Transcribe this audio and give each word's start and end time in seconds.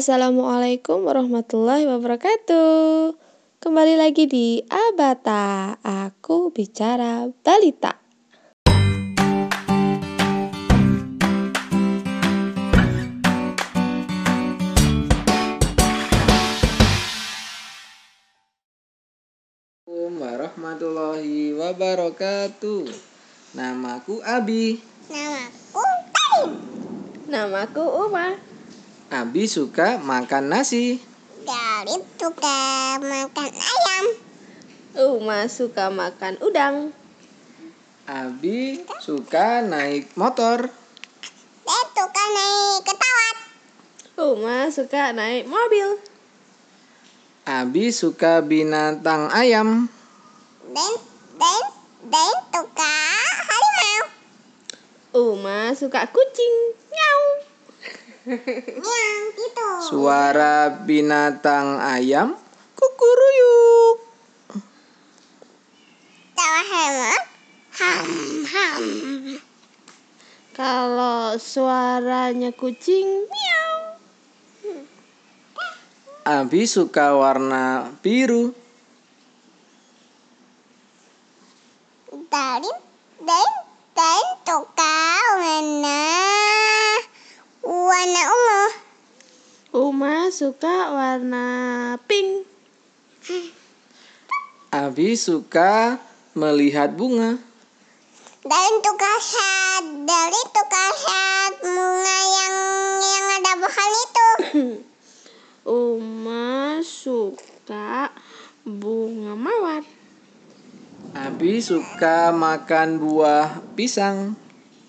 Assalamualaikum 0.00 1.04
warahmatullahi 1.04 1.84
wabarakatuh. 1.84 3.12
Kembali 3.60 4.00
lagi 4.00 4.24
di 4.24 4.64
Abata. 4.64 5.76
Aku 5.84 6.48
bicara 6.56 7.28
balita. 7.44 8.00
Assalamualaikum 19.84 20.16
warahmatullahi 20.16 21.52
wabarakatuh. 21.60 22.88
Namaku 23.52 24.24
Abi. 24.24 24.80
Namaku 25.12 25.84
Karim. 26.08 26.50
Namaku 27.28 27.84
Uma. 28.08 28.49
Abi 29.10 29.50
suka 29.50 29.98
makan 29.98 30.54
nasi. 30.54 31.02
Karim 31.42 31.98
suka 32.14 32.58
makan 33.02 33.50
ayam. 33.50 34.06
Uma 35.18 35.50
suka 35.50 35.90
makan 35.90 36.38
udang. 36.38 36.94
Abi 38.06 38.78
suka 39.02 39.66
naik 39.66 40.14
motor. 40.14 40.70
Dan 41.66 41.84
suka 41.90 42.24
naik 42.30 42.86
ketawat. 42.86 43.36
Uma 44.14 44.70
suka 44.70 45.10
naik 45.10 45.50
mobil. 45.50 45.98
Abi 47.50 47.90
suka 47.90 48.46
binatang 48.46 49.26
ayam. 49.34 49.90
Dan 50.70 50.94
dan 51.34 51.62
dan 52.06 52.34
suka 52.54 52.94
harimau. 53.42 54.02
Uma 55.18 55.74
suka 55.74 56.06
kucing. 56.14 56.79
Yang 58.30 59.22
gitu. 59.34 59.68
Suara 59.90 60.70
binatang 60.86 61.82
ayam 61.82 62.38
kukuruyuk. 62.78 63.98
Tawa 66.38 66.62
hemat. 66.62 67.22
Ham 67.80 68.08
ham. 68.46 68.82
Kalau 70.54 71.34
suaranya 71.40 72.54
kucing, 72.54 73.26
miau. 73.26 73.74
Abi 76.22 76.68
suka 76.70 77.16
warna 77.18 77.90
biru. 77.98 78.54
Karim 82.30 82.78
dan 83.26 83.50
dan 83.90 84.24
suka 84.46 84.98
warna 85.42 86.02
warna 87.66 88.22
ungu. 88.30 88.64
Uma 89.70 90.34
suka 90.34 90.90
warna 90.90 91.94
pink. 92.10 92.42
Abi 94.74 95.14
suka 95.14 95.94
melihat 96.34 96.90
bunga. 96.90 97.38
Dan 98.42 98.72
suka 98.82 99.12
lihat 99.14 99.84
dari 100.10 100.42
suka 100.50 100.84
lihat 100.90 101.52
bunga 101.62 102.18
yang 102.18 102.56
yang 102.98 103.26
ada 103.30 103.52
bahan 103.62 103.92
itu. 103.94 104.28
Uma 105.94 106.82
suka 106.82 108.10
bunga 108.66 109.38
mawar. 109.38 109.86
Abi 111.14 111.62
suka 111.62 112.34
makan 112.34 112.98
buah 112.98 113.62
pisang. 113.78 114.34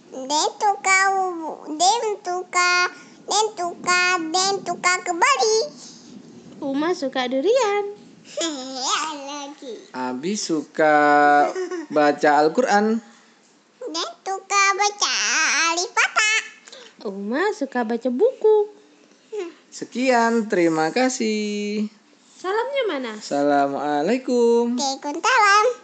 Dan 0.09 0.49
suka 0.57 0.99
dan 1.69 2.02
suka 2.25 2.89
dan 3.27 3.45
suka 3.58 4.02
dan 4.31 4.53
suka 4.61 4.94
kembali. 5.05 5.58
Uma 6.61 6.94
suka 6.94 7.25
durian. 7.25 7.97
Lagi. 8.38 9.73
Abi 9.91 10.38
suka 10.38 10.95
baca 11.89 12.30
Al-Quran. 12.38 13.02
Dan 13.82 14.09
suka 14.21 14.64
baca 14.77 15.14
alifata. 15.73 16.32
Uma 17.09 17.49
suka 17.58 17.82
baca 17.82 18.09
buku. 18.14 18.70
Sekian, 19.71 20.52
terima 20.52 20.93
kasih. 20.93 21.88
Salamnya 22.38 22.83
mana? 22.89 23.11
Assalamualaikum. 23.17 24.77
Waalaikumsalam. 24.77 25.80